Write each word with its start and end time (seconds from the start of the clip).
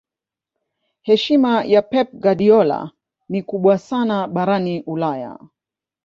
heshima 1.01 1.63
ya 1.63 1.81
pep 1.81 2.11
guardiola 2.13 2.91
ni 3.29 3.43
kubwa 3.43 3.77
sana 3.77 4.27
barani 4.27 4.81
ulaya 4.85 5.39